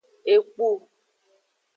[0.33, 0.69] Ekpu.